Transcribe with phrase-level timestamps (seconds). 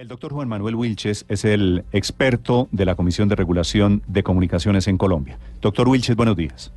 [0.00, 4.88] El doctor Juan Manuel Wilches es el experto de la Comisión de Regulación de Comunicaciones
[4.88, 5.38] en Colombia.
[5.60, 6.72] Doctor Wilches, buenos días.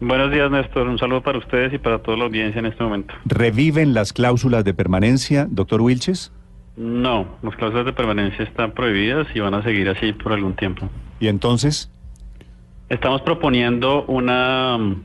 [0.00, 0.88] Buenos días, Néstor.
[0.88, 3.12] Un saludo para ustedes y para toda la audiencia en este momento.
[3.26, 6.32] ¿Reviven las cláusulas de permanencia, doctor Wilches?
[6.78, 10.88] No, las cláusulas de permanencia están prohibidas y van a seguir así por algún tiempo.
[11.20, 11.90] ¿Y entonces?
[12.88, 15.04] Estamos proponiendo una, un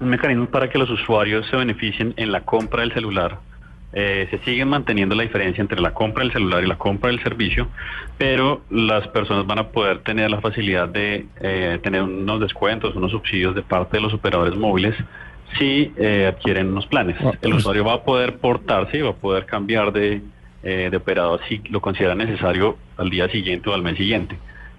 [0.00, 3.40] mecanismo para que los usuarios se beneficien en la compra del celular
[3.96, 7.22] eh, se sigue manteniendo la diferencia entre la compra del celular y la compra del
[7.22, 7.68] servicio,
[8.18, 13.12] pero las personas van a poder tener la facilidad de eh, tener unos descuentos, unos
[13.12, 14.96] subsidios de parte de los operadores móviles
[15.60, 17.16] si eh, adquieren unos planes.
[17.20, 20.22] Ah, El pues usuario va a poder portarse y va a poder cambiar de,
[20.62, 24.36] de operador si lo considera necesario al día siguiente o al mes siguiente.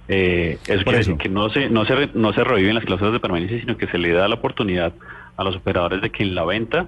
[0.09, 3.61] eso quiere decir que no se, no, se, no se reviven las cláusulas de permanencia,
[3.61, 4.91] sino que se le da la oportunidad
[5.37, 6.87] a los operadores de que en la venta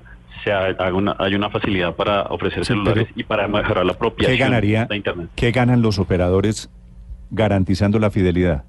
[0.51, 5.29] hay una facilidad para ofrecer celulares y para mejorar la propia ¿qué ganaría, de Internet.
[5.35, 6.69] ¿Qué ganan los operadores
[7.31, 8.63] garantizando la fidelidad?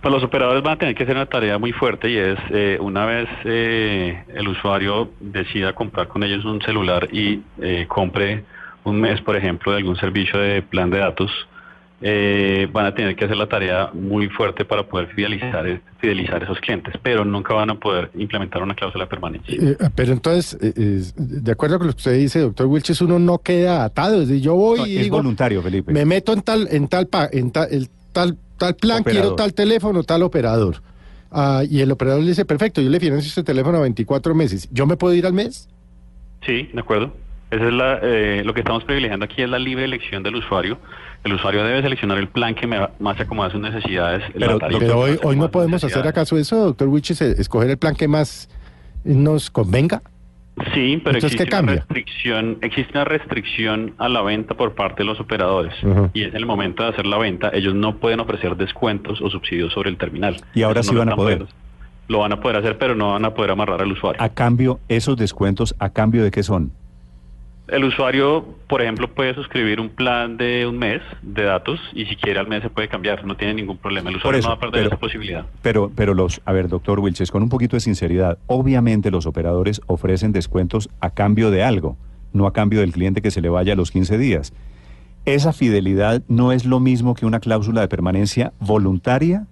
[0.00, 2.78] Pues los operadores van a tener que hacer una tarea muy fuerte y es eh,
[2.80, 8.44] una vez eh, el usuario decida comprar con ellos un celular y eh, compre
[8.84, 11.30] un mes, por ejemplo, de algún servicio de plan de datos,
[12.00, 16.60] eh, van a tener que hacer la tarea muy fuerte para poder fidelizar, fidelizar esos
[16.60, 19.54] clientes, pero nunca van a poder implementar una cláusula de permanencia.
[19.54, 23.38] Eh, pero entonces, eh, de acuerdo con lo que usted dice, doctor Wilches, uno no
[23.38, 24.22] queda atado.
[24.22, 25.92] Es yo voy y es voluntario, Felipe.
[25.92, 30.04] Me meto en tal, en tal, en tal, el, tal, tal plan, quiero tal teléfono,
[30.04, 30.76] tal operador.
[31.30, 34.68] Ah, y el operador le dice, perfecto, yo le financio este teléfono a 24 meses.
[34.70, 35.68] ¿Yo me puedo ir al mes?
[36.46, 37.12] Sí, de acuerdo.
[37.50, 40.78] Eso es la, eh, lo que estamos privilegiando aquí es la libre elección del usuario.
[41.24, 44.22] El usuario debe seleccionar el plan que más se acomoda a sus necesidades.
[44.34, 48.48] Pero, hoy, hoy no podemos hacer acaso eso, doctor Wichis, escoger el plan que más
[49.04, 50.02] nos convenga.
[50.74, 55.20] Sí, pero existe, Una restricción, existe una restricción a la venta por parte de los
[55.20, 55.72] operadores.
[56.14, 59.30] Y es en el momento de hacer la venta, ellos no pueden ofrecer descuentos o
[59.30, 60.36] subsidios sobre el terminal.
[60.54, 61.46] Y ahora sí van a poder.
[62.08, 64.20] Lo van a poder hacer, pero no van a poder amarrar al usuario.
[64.22, 66.72] A cambio, esos descuentos, ¿a cambio de qué son?
[67.68, 72.16] El usuario, por ejemplo, puede suscribir un plan de un mes de datos y si
[72.16, 74.08] quiere al mes se puede cambiar, no tiene ningún problema.
[74.08, 75.44] El usuario no va a perder esa posibilidad.
[75.60, 79.82] Pero, pero los, a ver, doctor Wilches, con un poquito de sinceridad, obviamente los operadores
[79.86, 81.98] ofrecen descuentos a cambio de algo,
[82.32, 84.54] no a cambio del cliente que se le vaya a los 15 días.
[85.26, 89.46] ¿Esa fidelidad no es lo mismo que una cláusula de permanencia voluntaria?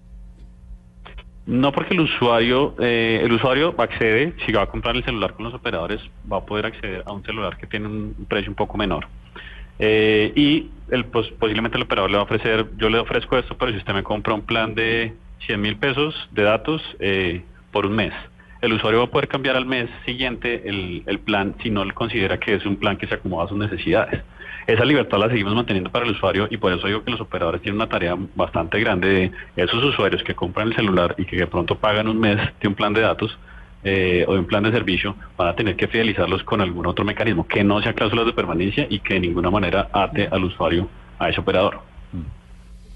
[1.47, 5.45] No porque el usuario, eh, el usuario accede, si va a comprar el celular con
[5.45, 8.77] los operadores, va a poder acceder a un celular que tiene un precio un poco
[8.77, 9.07] menor.
[9.79, 13.57] Eh, y el, pues, posiblemente el operador le va a ofrecer, yo le ofrezco esto,
[13.57, 15.12] pero si usted me compra un plan de
[15.47, 18.13] 100 mil pesos de datos eh, por un mes,
[18.63, 22.55] el usuario va a poder cambiar al mes siguiente el, plan si no considera que
[22.55, 24.23] es un plan que se acomoda a sus necesidades.
[24.66, 27.62] Esa libertad la seguimos manteniendo para el usuario y por eso digo que los operadores
[27.62, 31.47] tienen una tarea bastante grande de esos usuarios que compran el celular y que de
[31.47, 33.38] pronto pagan un mes de un plan de datos
[33.84, 37.04] eh, o de un plan de servicio, van a tener que fidelizarlos con algún otro
[37.04, 40.88] mecanismo que no sea cláusulas de permanencia y que de ninguna manera ate al usuario
[41.21, 41.78] a ese operador.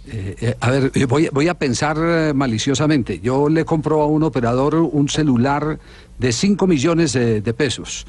[0.08, 3.20] Eh, eh, a ver, voy, voy a pensar maliciosamente.
[3.20, 5.78] Yo le compro a un operador un celular
[6.18, 8.06] de 5 millones de pesos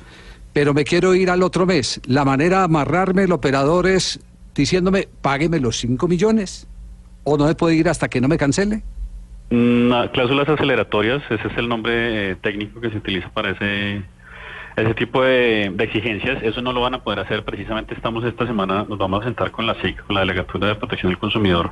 [0.53, 2.01] pero me quiero ir al otro mes.
[2.05, 4.19] La manera de amarrarme el operador es
[4.55, 6.67] diciéndome, págueme los 5 millones,
[7.23, 8.83] o no me puede ir hasta que no me cancele.
[9.49, 14.03] Mm, cláusulas aceleratorias, ese es el nombre eh, técnico que se utiliza para ese
[14.75, 17.43] ese tipo de, exigencias, eso no lo van a poder hacer.
[17.43, 20.75] Precisamente estamos esta semana, nos vamos a sentar con la SIC, con la Delegatura de
[20.75, 21.71] Protección del Consumidor,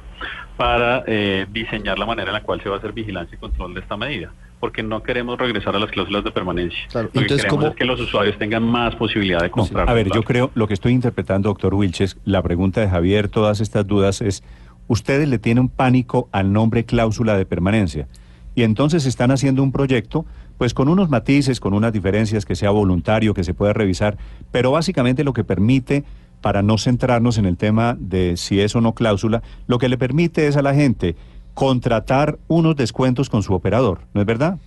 [0.60, 3.74] para eh, diseñar la manera en la cual se va a hacer vigilancia y control
[3.74, 6.78] de esta medida porque no queremos regresar a las cláusulas de permanencia.
[6.94, 9.90] Lo que queremos es que los usuarios tengan más posibilidad de comprar.
[9.90, 13.62] A ver, yo creo, lo que estoy interpretando, doctor Wilches, la pregunta de Javier, todas
[13.62, 14.44] estas dudas es,
[14.90, 18.10] ustedes le tienen pánico al nombre cláusula de permanencia
[18.54, 20.26] y entonces están haciendo un proyecto
[20.58, 24.18] pues con unos matices, con unas diferencias, que sea voluntario, que se pueda revisar,
[24.52, 26.04] pero básicamente lo que permite,
[26.42, 29.98] para no centrarnos en el tema de si es o no cláusula, lo que le
[29.98, 31.16] permite es a la gente
[31.54, 34.60] contratar unos descuentos con su operador, ¿no es verdad?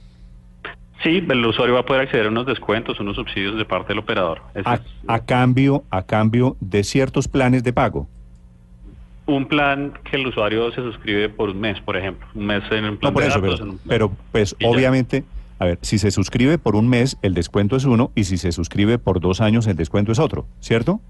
[1.03, 3.99] Sí, el usuario va a poder acceder a unos descuentos, unos subsidios de parte del
[3.99, 4.41] operador.
[5.09, 8.07] A, cambio, a cambio de ciertos planes de pago.
[9.27, 12.85] Un plan que el usuario se suscribe por un mes, por ejemplo, un mes en
[12.85, 13.41] un plan no, por eso,
[13.89, 15.25] pero, pues obviamente,
[15.59, 18.53] a ver, si se suscribe por un mes, el descuento es uno, y si se
[18.53, 21.01] suscribe por dos años, el descuento es otro, ¿cierto?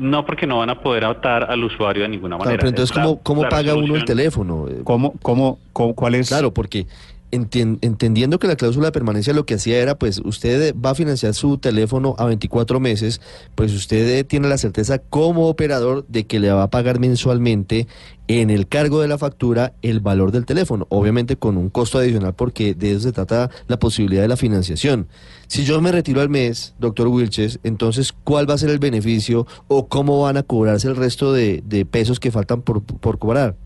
[0.00, 2.56] No, porque no van a poder atar al usuario de ninguna manera.
[2.56, 4.66] pero entonces, ¿cómo, cómo paga uno el teléfono?
[4.82, 5.58] ¿Cómo, cómo,
[5.94, 6.28] cuál es?
[6.28, 6.86] Claro, porque
[7.30, 11.34] entendiendo que la cláusula de permanencia lo que hacía era, pues usted va a financiar
[11.34, 13.20] su teléfono a 24 meses,
[13.54, 17.86] pues usted tiene la certeza como operador de que le va a pagar mensualmente
[18.28, 22.34] en el cargo de la factura el valor del teléfono, obviamente con un costo adicional
[22.34, 25.08] porque de eso se trata la posibilidad de la financiación.
[25.46, 29.46] Si yo me retiro al mes, doctor Wilches, entonces, ¿cuál va a ser el beneficio
[29.66, 33.56] o cómo van a cobrarse el resto de, de pesos que faltan por, por cobrar?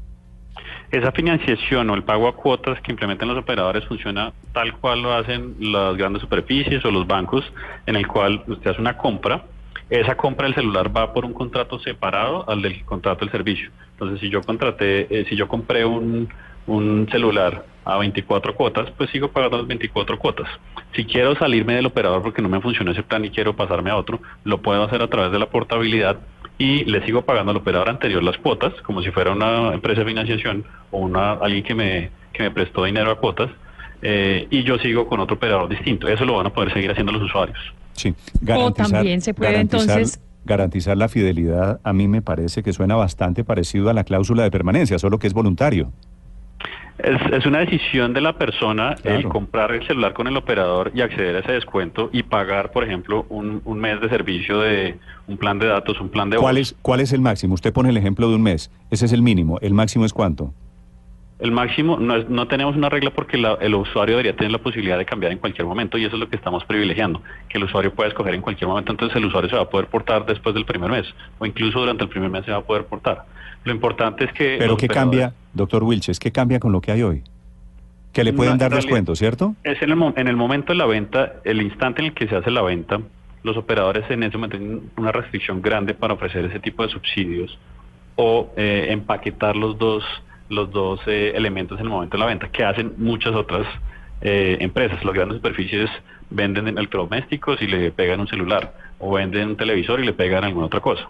[0.94, 5.12] Esa financiación o el pago a cuotas que implementan los operadores funciona tal cual lo
[5.12, 7.44] hacen las grandes superficies o los bancos,
[7.87, 9.43] en el cual usted hace una compra.
[9.91, 13.73] Esa compra del celular va por un contrato separado al del contrato del servicio.
[13.91, 16.29] Entonces, si yo contraté, eh, si yo compré un,
[16.69, 20.49] un celular a 24 cuotas, pues sigo pagando las 24 cuotas.
[20.94, 23.96] Si quiero salirme del operador porque no me funcionó ese plan y quiero pasarme a
[23.96, 26.20] otro, lo puedo hacer a través de la portabilidad
[26.59, 30.06] y le sigo pagando al operador anterior las cuotas, como si fuera una empresa de
[30.06, 33.51] financiación o una alguien que me, que me prestó dinero a cuotas,
[34.03, 36.09] eh, y yo sigo con otro operador distinto.
[36.09, 37.59] Eso lo van a poder seguir haciendo los usuarios.
[37.95, 40.21] Sí, garantizar, o también se puede entonces...
[40.47, 44.51] Garantizar la fidelidad a mí me parece que suena bastante parecido a la cláusula de
[44.51, 45.91] permanencia, solo que es voluntario.
[46.99, 51.35] Es, una decisión de la persona el comprar el celular con el operador y acceder
[51.37, 54.96] a ese descuento y pagar, por ejemplo, un, mes de servicio de
[55.26, 57.55] un plan de datos, un plan de ¿Cuál es, ¿Cuál es el máximo?
[57.55, 58.70] Usted pone el ejemplo de un mes.
[58.91, 59.58] Ese es el mínimo.
[59.61, 60.55] ¿El máximo es cuánto?
[61.40, 65.04] El máximo, no, no tenemos una regla porque el usuario debería tener la posibilidad de
[65.04, 68.08] cambiar en cualquier momento y eso es lo que estamos privilegiando, que el usuario pueda
[68.08, 70.90] escoger en cualquier momento, entonces el usuario se va a poder portar después del primer
[70.90, 71.06] mes
[71.38, 73.25] o incluso durante el primer mes se va a poder portar.
[73.64, 74.56] Lo importante es que...
[74.58, 76.20] Pero ¿qué cambia, doctor Wilches?
[76.20, 77.22] ¿Qué cambia con lo que hay hoy?
[78.12, 79.56] Que le pueden dar descuento, ¿cierto?
[79.64, 82.36] Es en el, en el momento de la venta, el instante en el que se
[82.36, 83.00] hace la venta,
[83.42, 87.58] los operadores en ese momento tienen una restricción grande para ofrecer ese tipo de subsidios
[88.16, 90.04] o eh, empaquetar los dos
[90.55, 93.67] los dos eh, elementos en el momento de la venta que hacen muchas otras
[94.21, 95.05] eh, empresas.
[95.05, 95.91] Las grandes superficies
[96.31, 100.67] venden electrodomésticos y le pegan un celular o venden un televisor y le pegan alguna
[100.67, 101.09] otra cosa.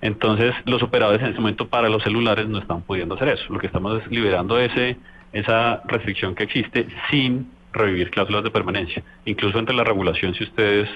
[0.00, 3.52] Entonces, los operadores en ese momento para los celulares no están pudiendo hacer eso.
[3.52, 4.96] Lo que estamos es liberando ese,
[5.32, 9.02] esa restricción que existe sin revivir cláusulas de permanencia.
[9.24, 10.88] Incluso entre la regulación, si ustedes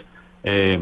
[0.44, 0.81] eh,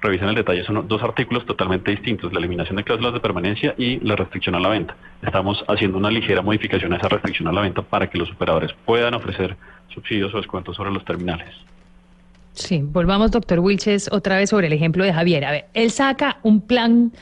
[0.00, 3.98] revisan el detalle, son dos artículos totalmente distintos, la eliminación de cláusulas de permanencia y
[4.00, 4.96] la restricción a la venta.
[5.22, 8.72] Estamos haciendo una ligera modificación a esa restricción a la venta para que los operadores
[8.84, 9.56] puedan ofrecer
[9.92, 11.48] subsidios o descuentos sobre los terminales.
[12.52, 15.44] Sí, volvamos, doctor Wilches, otra vez sobre el ejemplo de Javier.
[15.44, 17.12] A ver, él saca un plan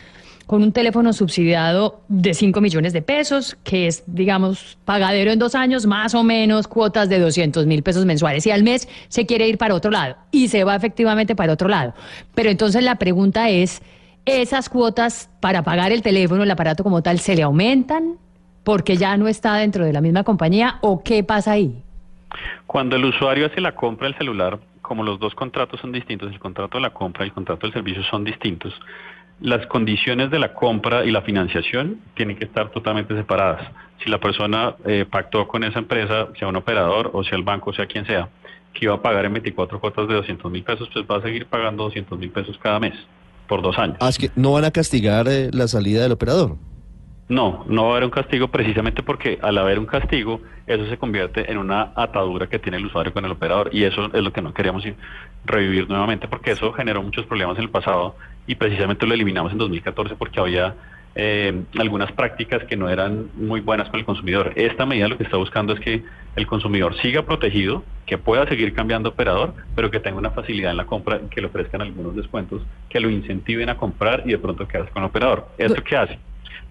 [0.47, 5.55] con un teléfono subsidiado de 5 millones de pesos, que es, digamos, pagadero en dos
[5.55, 8.47] años, más o menos cuotas de 200 mil pesos mensuales.
[8.47, 11.69] Y al mes se quiere ir para otro lado y se va efectivamente para otro
[11.69, 11.95] lado.
[12.35, 13.83] Pero entonces la pregunta es,
[14.25, 18.17] ¿esas cuotas para pagar el teléfono, el aparato como tal, se le aumentan
[18.63, 21.83] porque ya no está dentro de la misma compañía o qué pasa ahí?
[22.67, 26.39] Cuando el usuario hace la compra del celular, como los dos contratos son distintos, el
[26.39, 28.73] contrato de la compra y el contrato del servicio son distintos,
[29.41, 33.69] las condiciones de la compra y la financiación tienen que estar totalmente separadas.
[34.03, 37.73] Si la persona eh, pactó con esa empresa, sea un operador o sea el banco,
[37.73, 38.29] sea quien sea,
[38.73, 41.47] que iba a pagar en 24 cuotas de 200 mil pesos, pues va a seguir
[41.47, 42.95] pagando 200 mil pesos cada mes
[43.47, 43.97] por dos años.
[44.01, 46.57] Ah, que no van a castigar eh, la salida del operador.
[47.29, 50.97] No, no va a haber un castigo precisamente porque al haber un castigo, eso se
[50.97, 54.33] convierte en una atadura que tiene el usuario con el operador y eso es lo
[54.33, 54.85] que no queríamos
[55.45, 58.15] revivir nuevamente porque eso generó muchos problemas en el pasado
[58.47, 60.77] y precisamente lo eliminamos en 2014 porque había
[61.17, 64.53] eh, algunas prácticas que no eran muy buenas para el consumidor.
[64.55, 66.05] Esta medida lo que está buscando es que
[66.37, 70.77] el consumidor siga protegido, que pueda seguir cambiando operador, pero que tenga una facilidad en
[70.77, 74.69] la compra, que le ofrezcan algunos descuentos, que lo incentiven a comprar y de pronto
[74.69, 75.49] quedarse con el operador.
[75.59, 76.19] ¿Esto qué hace?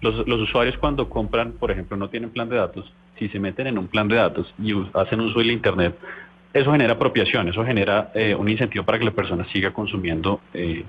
[0.00, 3.78] Los, usuarios cuando compran, por ejemplo, no tienen plan de datos, si se meten en
[3.78, 5.96] un plan de datos y hacen uso del Internet,
[6.52, 10.84] eso genera apropiación, eso genera eh, un incentivo para que la persona siga consumiendo eh,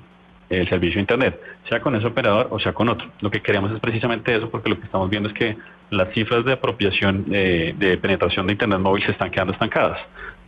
[0.50, 3.08] el servicio de Internet, sea con ese operador o sea con otro.
[3.22, 5.58] Lo que queremos es precisamente eso, porque lo que estamos viendo es que
[5.90, 10.00] las cifras de apropiación eh, de penetración de Internet móvil se están quedando estancadas.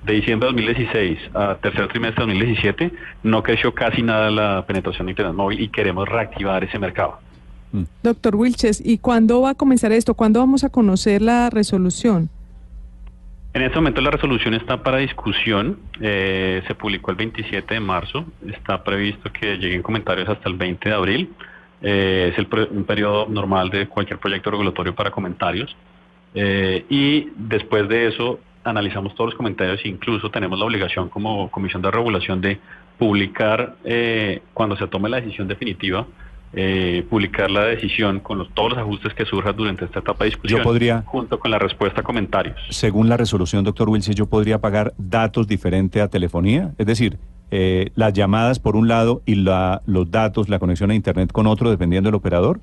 [0.04, 2.92] De diciembre de 2016 a tercer trimestre de 2017
[3.24, 7.20] no creció casi nada la penetración de Internet móvil y queremos reactivar ese mercado.
[8.04, 10.14] Doctor Wilches, ¿y cuándo va a comenzar esto?
[10.14, 12.30] ¿Cuándo vamos a conocer la resolución?
[13.52, 18.26] En este momento la resolución está para discusión, eh, se publicó el 27 de marzo,
[18.48, 21.34] está previsto que lleguen comentarios hasta el 20 de abril,
[21.82, 25.76] eh, es el un periodo normal de cualquier proyecto regulatorio para comentarios
[26.36, 31.50] eh, y después de eso analizamos todos los comentarios e incluso tenemos la obligación como
[31.50, 32.60] Comisión de Regulación de
[33.00, 33.78] publicar
[34.54, 36.06] cuando se tome la decisión definitiva
[36.54, 40.32] eh, publicar la decisión con los, todos los ajustes que surjan durante esta etapa de
[40.32, 42.58] discusión, yo podría, junto con la respuesta a comentarios.
[42.70, 47.20] Según la resolución, doctor Wilson, yo podría pagar datos diferentes a telefonía, es decir,
[47.52, 51.48] eh, las llamadas por un lado y la, los datos, la conexión a Internet con
[51.48, 52.62] otro, dependiendo del operador.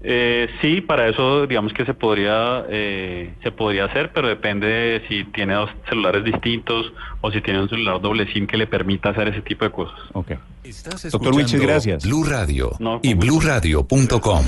[0.00, 5.02] Eh, sí, para eso digamos que se podría eh, se podría hacer, pero depende de
[5.08, 9.08] si tiene dos celulares distintos o si tiene un celular doble SIM que le permita
[9.08, 9.98] hacer ese tipo de cosas.
[10.12, 10.32] Ok.
[10.62, 12.04] Estás Doctor Wilches, gracias.
[12.04, 14.44] Blue Radio No, y bluradio.com.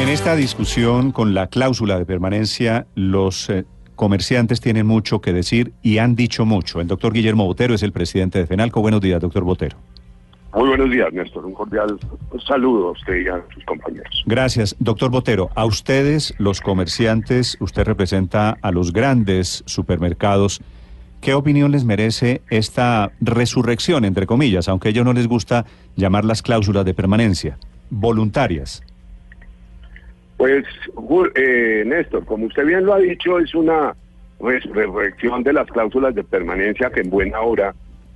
[0.00, 5.72] En esta discusión con la cláusula de permanencia, los eh, comerciantes tienen mucho que decir
[5.80, 6.80] y han dicho mucho.
[6.80, 8.80] El doctor Guillermo Botero es el presidente de FENALCO.
[8.82, 9.78] Buenos días, doctor Botero.
[10.54, 11.46] Muy buenos días, Néstor.
[11.46, 11.98] Un cordial
[12.46, 14.22] saludo a usted y a sus compañeros.
[14.26, 14.76] Gracias.
[14.78, 20.60] Doctor Botero, a ustedes, los comerciantes, usted representa a los grandes supermercados.
[21.22, 25.64] ¿Qué opinión les merece esta resurrección, entre comillas, aunque a ellos no les gusta
[25.96, 27.56] llamar las cláusulas de permanencia,
[27.88, 28.82] voluntarias?
[30.36, 30.66] Pues,
[31.36, 33.94] eh, Néstor, como usted bien lo ha dicho, es una
[34.38, 37.74] resurrección de las cláusulas de permanencia que en buena hora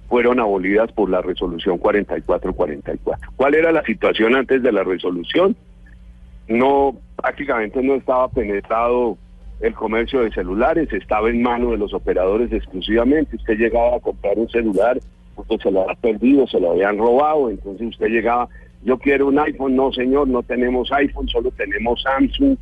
[0.08, 3.32] fueron abolidas por la resolución 4444.
[3.36, 5.56] ¿Cuál era la situación antes de la resolución?
[6.48, 9.18] No, prácticamente no estaba penetrado
[9.60, 13.36] el comercio de celulares, estaba en manos de los operadores exclusivamente.
[13.36, 14.98] Usted llegaba a comprar un celular,
[15.34, 18.48] pues se lo había perdido, se lo habían robado, entonces usted llegaba,
[18.84, 22.56] yo quiero un iPhone, no señor, no tenemos iPhone, solo tenemos Samsung.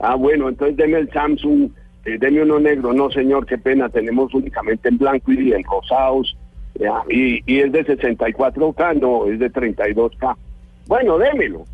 [0.00, 1.70] Ah, bueno, entonces deme el Samsung,
[2.04, 6.36] eh, uno negro, no señor, qué pena, tenemos únicamente en blanco y en rosados,
[6.74, 10.36] ya, y, y es de 64K, no, es de 32K.
[10.86, 11.64] Bueno, démelo.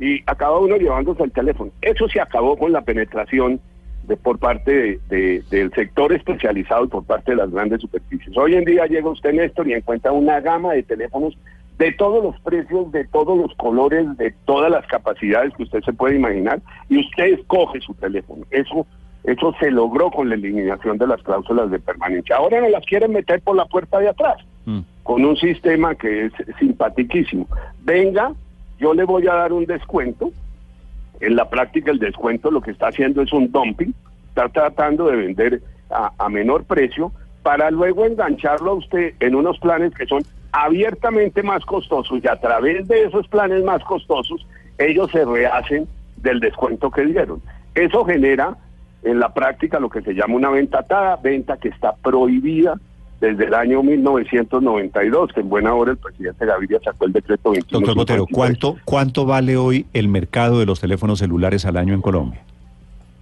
[0.00, 1.70] Y acaba uno llevándose el teléfono.
[1.82, 3.60] Eso se acabó con la penetración
[4.04, 8.36] de, por parte de- de- del sector especializado y por parte de las grandes superficies.
[8.36, 11.36] Hoy en día llega usted, Néstor, y encuentra una gama de teléfonos
[11.78, 15.92] de todos los precios, de todos los colores, de todas las capacidades que usted se
[15.92, 18.44] puede imaginar, y usted escoge su teléfono.
[18.50, 18.86] Eso,
[19.24, 22.36] eso se logró con la eliminación de las cláusulas de permanencia.
[22.36, 24.80] Ahora no las quieren meter por la puerta de atrás, Mm.
[25.02, 27.46] con un sistema que es simpatiquísimo.
[27.82, 28.32] Venga,
[28.78, 30.30] yo le voy a dar un descuento.
[31.20, 33.92] En la práctica el descuento lo que está haciendo es un dumping,
[34.28, 39.58] está tratando de vender a, a menor precio para luego engancharlo a usted en unos
[39.58, 40.22] planes que son
[40.52, 44.46] abiertamente más costosos y a través de esos planes más costosos
[44.78, 47.40] ellos se rehacen del descuento que dieron.
[47.74, 48.56] Eso genera
[49.02, 52.74] en la práctica lo que se llama una venta atada, venta que está prohibida
[53.20, 57.80] desde el año 1992, que en buena hora el presidente Gaviria sacó el decreto 21.
[57.80, 62.00] Doctor Botero, ¿cuánto, ¿cuánto vale hoy el mercado de los teléfonos celulares al año en
[62.00, 62.40] Colombia?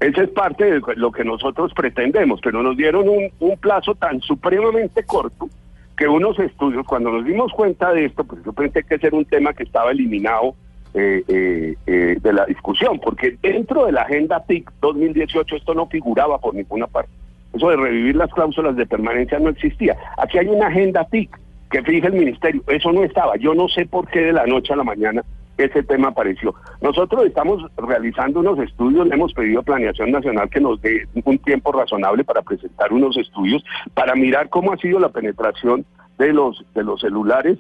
[0.01, 4.21] Ese es parte de lo que nosotros pretendemos, pero nos dieron un, un plazo tan
[4.21, 5.49] supremamente corto
[5.97, 9.17] que unos estudios, cuando nos dimos cuenta de esto, pues yo pensé que ese era
[9.17, 10.55] un tema que estaba eliminado
[10.99, 15.87] eh, eh, eh, de la discusión, porque dentro de la agenda TIC 2018 esto no
[15.89, 17.11] figuraba por ninguna parte.
[17.53, 19.95] Eso de revivir las cláusulas de permanencia no existía.
[20.17, 21.39] Aquí hay una agenda TIC
[21.71, 23.37] que fija el ministerio, eso no estaba.
[23.37, 25.23] Yo no sé por qué de la noche a la mañana
[25.59, 26.55] ese tema apareció.
[26.81, 31.37] Nosotros estamos realizando unos estudios, le hemos pedido a Planeación Nacional que nos dé un
[31.41, 33.63] tiempo razonable para presentar unos estudios,
[33.93, 35.85] para mirar cómo ha sido la penetración
[36.17, 37.59] de los, de los celulares,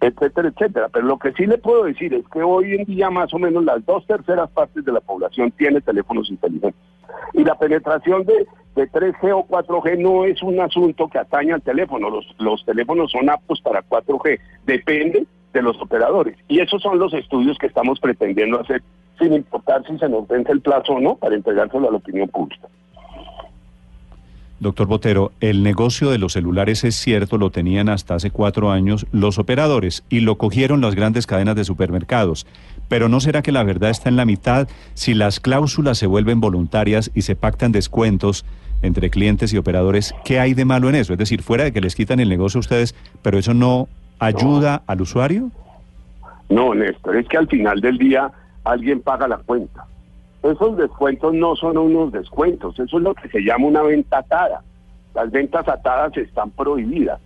[0.00, 0.88] etcétera, etcétera.
[0.92, 3.64] Pero lo que sí le puedo decir es que hoy en día más o menos
[3.64, 6.80] las dos terceras partes de la población tiene teléfonos inteligentes.
[7.32, 11.62] Y la penetración de, de 3G o 4G no es un asunto que atañe al
[11.62, 12.10] teléfono.
[12.10, 14.38] Los, los teléfonos son aptos para 4G.
[14.66, 16.36] Depende de los operadores.
[16.48, 18.82] Y esos son los estudios que estamos pretendiendo hacer,
[19.18, 22.28] sin importar si se nos vence el plazo o no, para entregárselo a la opinión
[22.28, 22.68] pública.
[24.64, 29.06] Doctor Botero, el negocio de los celulares es cierto, lo tenían hasta hace cuatro años
[29.12, 32.46] los operadores y lo cogieron las grandes cadenas de supermercados.
[32.88, 36.40] Pero ¿no será que la verdad está en la mitad si las cláusulas se vuelven
[36.40, 38.46] voluntarias y se pactan descuentos
[38.80, 40.14] entre clientes y operadores?
[40.24, 41.12] ¿Qué hay de malo en eso?
[41.12, 43.86] Es decir, fuera de que les quitan el negocio a ustedes, pero eso no
[44.18, 45.50] ayuda al usuario?
[46.48, 48.32] No, Néstor, es que al final del día
[48.64, 49.84] alguien paga la cuenta.
[50.44, 54.62] Esos descuentos no son unos descuentos, eso es lo que se llama una venta atada.
[55.14, 57.18] Las ventas atadas están prohibidas.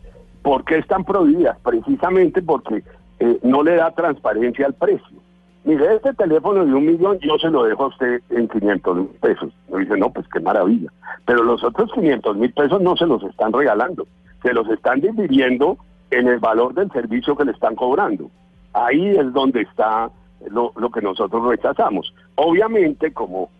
[0.42, 1.58] ¿Por qué están prohibidas?
[1.64, 2.84] Precisamente porque
[3.18, 5.18] eh, no le da transparencia al precio.
[5.64, 9.08] Mire, este teléfono de un millón yo se lo dejo a usted en 500 mil
[9.20, 9.52] pesos.
[9.68, 10.92] Me dice, no, pues qué maravilla.
[11.26, 14.06] Pero los otros 500 mil pesos no se los están regalando,
[14.44, 15.76] se los están dividiendo
[16.12, 18.30] en el valor del servicio que le están cobrando.
[18.74, 20.08] Ahí es donde está
[20.50, 22.14] lo, lo que nosotros rechazamos.
[22.40, 23.50] Obviamente, como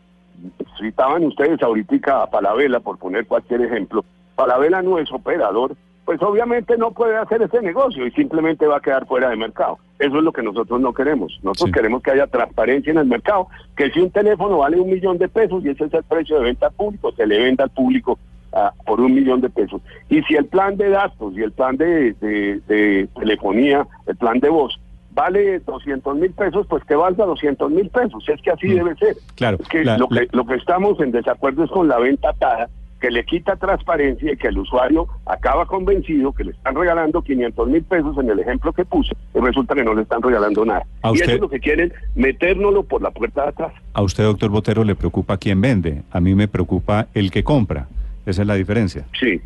[0.78, 4.04] citaban ustedes ahorita a Palavela, por poner cualquier ejemplo,
[4.36, 8.80] Palavela no es operador, pues obviamente no puede hacer ese negocio y simplemente va a
[8.80, 9.80] quedar fuera de mercado.
[9.98, 11.40] Eso es lo que nosotros no queremos.
[11.42, 15.18] Nosotros queremos que haya transparencia en el mercado, que si un teléfono vale un millón
[15.18, 17.70] de pesos y ese es el precio de venta al público, se le venda al
[17.70, 18.16] público
[18.52, 19.82] ah, por un millón de pesos.
[20.08, 24.50] Y si el plan de datos y el plan de, de telefonía, el plan de
[24.50, 24.78] voz,
[25.18, 28.24] vale 200 mil pesos, pues que valga 200 mil pesos.
[28.28, 28.74] Es que así mm.
[28.74, 29.16] debe ser.
[29.34, 29.58] Claro.
[29.60, 32.68] Es que, lo que lo que estamos en desacuerdo es con la venta atada,
[33.00, 37.68] que le quita transparencia y que el usuario acaba convencido que le están regalando 500
[37.68, 40.84] mil pesos en el ejemplo que puse y resulta que no le están regalando nada.
[41.12, 43.72] y eso es lo que quieren, metérnoslo por la puerta de atrás.
[43.94, 46.02] A usted, doctor Botero, le preocupa quién vende.
[46.12, 47.88] A mí me preocupa el que compra.
[48.24, 49.04] Esa es la diferencia.
[49.18, 49.40] Sí,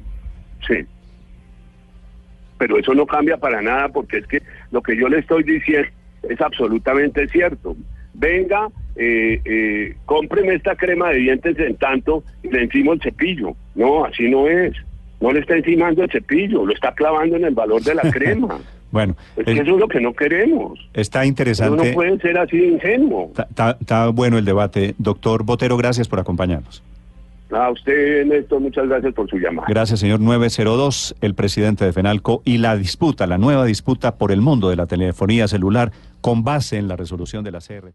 [0.67, 0.87] sí
[2.63, 4.41] pero eso no cambia para nada porque es que
[4.71, 5.89] lo que yo le estoy diciendo
[6.23, 7.75] es absolutamente cierto.
[8.15, 13.57] Venga, eh, eh, cómpreme esta crema de dientes en tanto y le encimo el cepillo.
[13.75, 14.77] No, así no es.
[15.21, 18.61] No le está encimando el cepillo, lo está clavando en el valor de la crema.
[18.93, 20.89] bueno, es que eso es lo que no queremos.
[20.95, 21.89] Está interesante.
[21.89, 23.33] no puede ser así ingenuo.
[23.81, 24.95] está bueno el debate.
[24.99, 26.81] Doctor Botero, gracias por acompañarnos.
[27.53, 29.67] A usted, Néstor, muchas gracias por su llamada.
[29.69, 34.41] Gracias, señor 902, el presidente de FENALCO, y la disputa, la nueva disputa por el
[34.41, 35.93] mundo de la telefonía celular
[36.23, 37.95] con base en la resolución de la CRT.